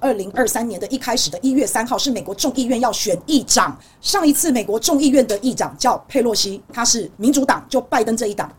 [0.00, 3.78] 二零二三年的一开始的一月三号是美国众议院要选议长。
[4.00, 8.50] 上一次美国众议院的议长叫佩洛西，他是民主党，就拜登这一党。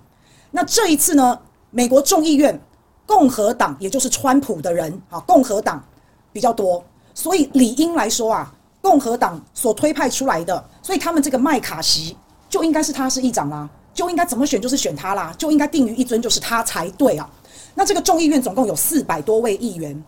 [0.52, 1.38] 那这一次呢，
[1.72, 2.60] 美国众议院
[3.06, 5.84] 共和党，也就是川普的人啊，共和党
[6.32, 6.84] 比较多，
[7.14, 12.16] 所以理应来说啊，共和党所推派出来的，所以他们这个麦卡锡
[12.50, 17.30] 就应该是他是议长啦，就应该怎么选就是选他啦，就应该定于一尊就是他才对啊。
[17.74, 20.04] 那这个众议院总共有四百多位议员，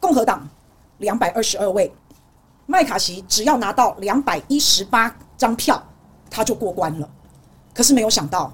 [0.00, 0.48] 共和党
[0.98, 1.92] 两百二十二位，
[2.66, 5.82] 麦卡锡只要拿到两百一十八张票，
[6.30, 7.08] 他就过关了。
[7.72, 8.52] 可是没有想到，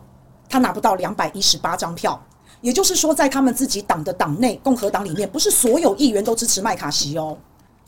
[0.48, 2.20] 他拿不到两百一十八张票，
[2.60, 7.36] 也就是说，在他们自己党的党内，共和党里面，不是所有议员都支持麦卡锡哦。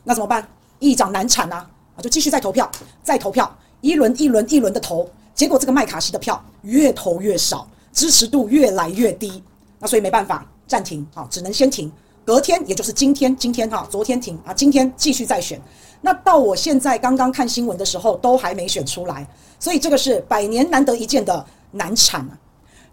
[0.05, 0.47] 那怎么办？
[0.79, 1.69] 议长难产啊！
[1.97, 2.71] 啊，就继续再投票，
[3.03, 9.43] 再投票，一轮一轮一轮的投，结果这个麦卡锡的票越投越少，支持度越来越低。
[9.79, 10.47] 那所以没办法。
[10.65, 11.93] 暂停，好，只能先停。
[12.25, 15.61] 隔天，也就是今天，今天哈，昨天停啊，今天继续再选。
[16.01, 19.27] 那到我现在刚刚看新闻的时候，都还没选出来，
[19.59, 22.39] 所以这个是百年难得一见的难产啊。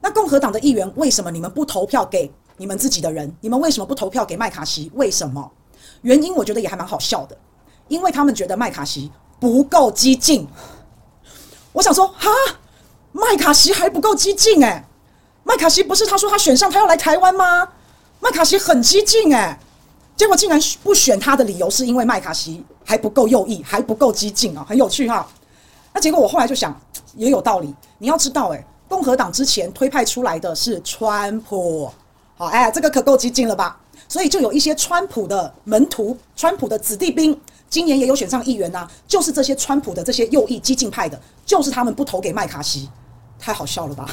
[0.02, 3.32] 那共和党的议员为什么你们不投票给你们自己的人？
[3.42, 4.92] 你们为什么不投票给麦卡锡？
[4.96, 5.52] 为什么？
[6.02, 7.38] 原因我觉得也还蛮好笑的，
[7.88, 10.48] 因为他们觉得麦卡锡不够激进。
[11.72, 12.30] 我想说，哈，
[13.12, 14.84] 麦卡锡还不够激进诶。
[15.44, 17.68] 麦卡锡不是他说他选上他要来台湾吗？
[18.20, 19.58] 麦卡锡很激进哎，
[20.16, 25.26] 结果竟然不选他的理由是因为麦卡锡还不够右翼，还不够激进啊，很有趣哈。
[25.94, 26.78] 那结果我后来就想
[27.16, 31.90] 也有道理，你要知道哎，共和党之前推派出来的是川普，
[32.38, 33.80] 好哎，这个可够激进了吧？
[34.08, 42.90] 所以就有一些川普的门徒、川普的子弟兵，今年也有选上议员呐，就是这些川普的这些右翼激进派的，就是他们不投给麦卡锡，
[43.40, 44.10] 太好笑了吧？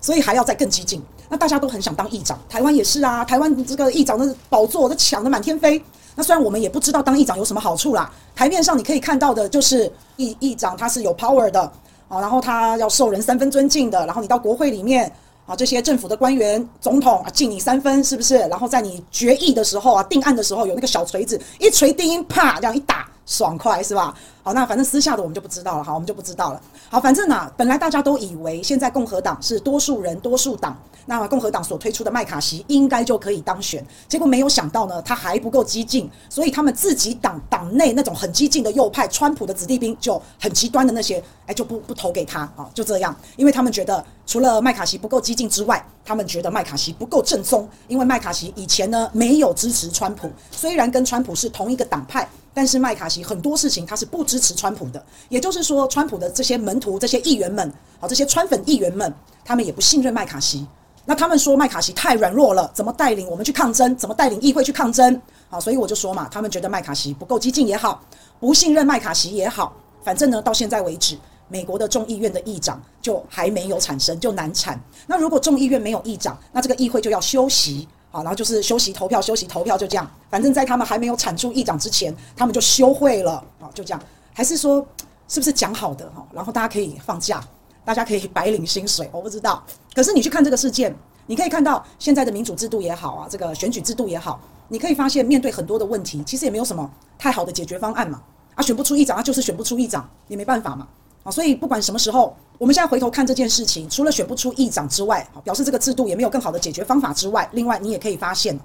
[0.00, 5.82] 所以还要再更激进，那大家都很想当议长，台湾也是啊，台湾这个议长的宝座都抢得满天飞。
[6.14, 11.60] 那虽然我们也不知道当议长有什么好处啦，台面上你可以看到的就是议议长他是有 power 的
[12.08, 15.10] 啊，然后他要受人三分尊敬的，然后你到国会里面
[15.46, 18.36] 啊，这些政府的官员、总统啊敬你三分，是不是？
[18.36, 23.08] 然后在你决议的时候啊，定案的时候有那个小锤子一锤定音，啪这样一打。
[23.26, 24.14] 爽快是吧？
[24.42, 25.84] 好，那反正私下的我们就不知道了。
[25.84, 26.60] 好，我们就不知道了。
[26.90, 30.76] 好，反正呢、本来大家都以为现在共和党是多数人多数党，
[31.06, 33.84] 那共和党所推出的麦卡锡应该就可以当选。
[34.06, 52.28] 结果没有想到呢，他还不够激进，所以他们自己党党内那种很激进的右派，川普的子弟兵就很极端的那些，哎，就不不投给他啊，就这样，因为他们觉得除了麦卡锡不够激进之外，他们觉得麦卡锡不够正宗，因为麦卡锡以前呢没有支持川普，虽然跟川普是同一个党派。
[52.54, 59.12] 但是麦卡锡很多事情他是不支持川普的，也就是说，川普的这些门徒、这些议员们，好，这些川粉议员们，
[59.44, 60.64] 他们也不信任麦卡锡。
[61.04, 63.94] 那他们说麦卡锡太软弱了，怎么带领我们去抗争？
[63.96, 65.20] 怎么带领议会去抗争？
[65.50, 68.00] 好，所以我就说嘛，他们觉得麦卡锡不够激进也好，
[68.38, 74.80] 不信任麦卡锡也好，反正呢，到现在为止，美国的众议院的议长就还没有产生，就难产。
[75.06, 77.86] 那如果众议院没有议长，那这个议会就要休息。
[78.14, 80.08] 好，然后就是休息投票，休息投票，就这样。
[80.30, 83.44] 反正，在他们还没有产出议长之前，他们就休会了。
[83.60, 84.00] 啊，就这样。
[84.32, 84.86] 还是说，
[85.26, 86.24] 是不是讲好的哈？
[86.32, 87.42] 然后大家可以放假，
[87.84, 89.60] 大家可以白领薪水，我不知道。
[89.92, 90.94] 可是你去看这个事件，
[91.26, 96.88] 你可以看到现在的民主制度也好啊，这个选举制度也好，你可以发现面对很多的问题，其实也没有什么
[97.18, 98.22] 太好的解决方案嘛。
[98.54, 100.86] 啊，选不出议长，啊，就是选不出议长，也没办法嘛。
[101.24, 102.36] 啊，所以不管什么时候。
[102.56, 108.56] 我们现在回头看这件事情，除了选不出议长之外，表示这个制度也没有更好的解决方法之外，另外你也可以发现，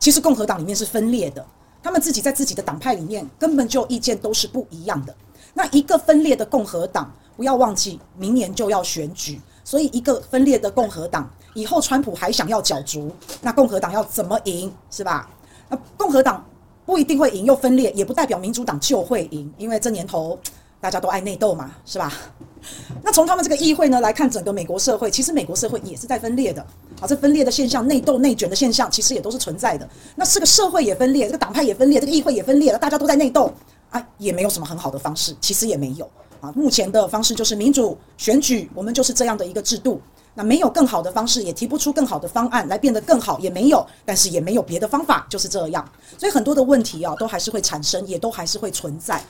[0.00, 1.46] 其实共和党里面是分裂的，
[1.80, 5.14] 他们自己在自己的党派里面根本就意见都是不一样的。
[5.54, 15.30] 那一个分裂的共和党，不要忘记明年就要选举，所以一个分裂的共和党以后川普还想要角逐，那共和党要怎么赢，是吧？
[15.68, 16.44] 那共和党
[16.84, 20.36] 不一定会赢，又分裂，也不代表民主党就会赢，因为这年头
[20.86, 22.12] 大家都爱内斗嘛，是吧？
[23.02, 26.64] 那从他们这个议会呢来看，整个美国社会其实美国社会也是在分裂的。
[27.00, 29.88] 好，这分裂的现象、内斗、内卷的现象，其实也都是存在的。
[30.14, 33.52] 那这个社会也分裂，这个党派也分裂，这个议会也分裂了，大家都在内斗
[33.90, 36.08] 啊，也没有什么很好的方式，其实也没有
[36.40, 36.52] 啊。
[36.54, 40.00] 目前的方式就是民主选举，我们就是这样的一个制度。
[40.38, 45.84] 那没有更好的方式，也提不出更好的方案来变得更好，也没有，但是也没有别的方法，就是这样。
[46.16, 49.20] 所以很多的问题啊，都还是会产生，也都还是会存在。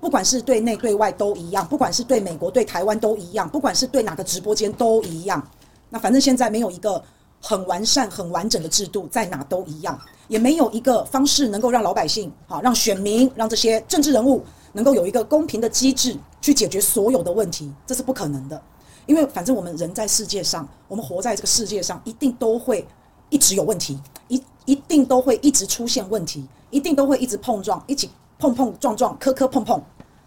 [0.00, 5.42] 不管是对内对外都一样，不管是对美国对台湾都一样，不管是对哪个直播间都一样。
[5.88, 7.02] 那反正现在没有一个
[7.40, 9.98] 很完善、很完整的制度，在哪都一样，
[10.28, 18.60] 也没有一个方式能够让老百姓、好让选民、让这些政治人物能够有一个公平的机制去解决所有的问题，这是不可能的。
[19.06, 22.86] 因为反正我们人在世界上，我们活在这个世界上，一定都会
[23.30, 29.80] 一直有问题，一一定都会一直出现问题，一定都会一直碰撞，一起碰碰撞撞，磕磕碰碰。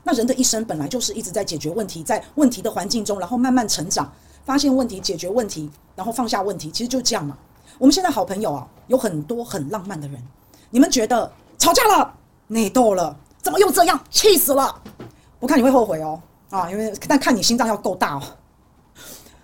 [0.03, 4.11] 那人的一生本来就是一直在解决问题，在问题的环境中，然后慢慢成长，
[4.45, 7.37] 发现问题，解决问题，然后放下问题，其实就这样嘛。
[7.77, 10.21] 我们现在好朋友啊，有很多很浪漫的人。
[10.71, 12.13] 你们觉得吵架了、
[12.47, 13.99] 内斗了，怎么又这样？
[14.09, 14.73] 气死了！
[15.39, 16.19] 我看你会后悔哦，
[16.49, 18.23] 啊，因为但看你心脏要够大哦，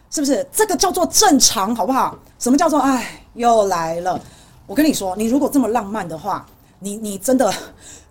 [0.10, 0.48] 是不是？
[0.52, 2.18] 这个叫做正常，好不好？
[2.40, 4.20] 什么叫做哎，又来了？
[4.68, 6.46] 我跟你说，你如果这么浪漫的话，
[6.86, 7.52] 你你真的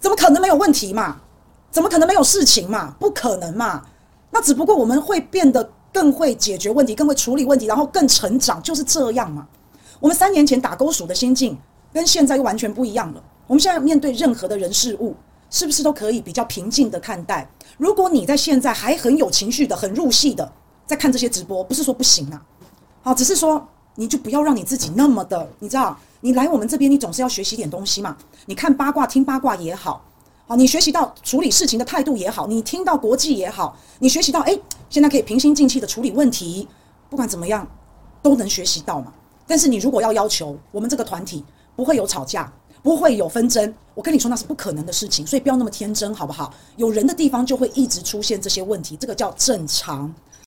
[0.00, 1.16] 怎么可能没有问题嘛？
[1.70, 2.96] 怎么可能没有事情嘛？
[2.98, 3.84] 不可能嘛？
[4.32, 9.46] 那只不过我们会变得更会解决问题，更会处理问题，然后更成长，就是这样嘛。
[10.00, 11.56] 我们三年前打勾鼠的心境
[11.92, 13.22] 跟现在又完全不一样了。
[13.46, 15.14] 我们现在面对任何的人事物，
[15.50, 17.48] 是不是都可以比较平静的看待？
[17.78, 20.50] 如果你在现在还很有情绪的、很入戏的
[20.84, 22.42] 在看这些直播，不是说不行啊，
[23.02, 28.16] 好，只是说你就不要让你自己那么的，你知道，你来我们这边，你总是要学习点东西嘛。
[28.46, 30.02] 你看八卦、听八卦也好。
[30.46, 36.66] 好，你学习到处理事情的态度也好，你听到国际也好，你学习到诶，现在可以平心静气的处理问题，
[37.10, 37.68] 不管怎么样，
[38.22, 39.12] 都能学习到嘛。
[39.46, 41.44] 但是你如果要要求我们这个团体
[41.76, 42.50] 不会有吵架，
[42.82, 46.54] 不会有纷争，我跟你说那是不可能的事情，所以不要那么天真，好不好？
[46.76, 50.10] 有人的地方就会一直出现这些问题，这个叫正常。